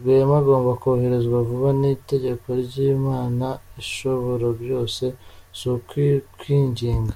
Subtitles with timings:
[0.00, 3.46] Rwema agomba koherezwa vuba, ni itegeko ry’Imana
[3.82, 5.04] Ishoborabyose,
[5.58, 7.14] si ukukwinginga.